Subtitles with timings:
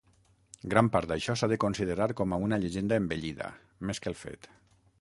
[0.73, 3.51] Gran part d'això s'ha de considerar com a una llegenda embellida
[3.91, 4.49] més que el fet.